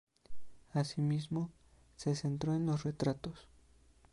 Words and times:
Asimismo, 0.73 1.51
se 1.95 2.15
centró 2.15 2.55
en 2.55 2.65
los 2.65 2.83
retratos. 2.85 3.47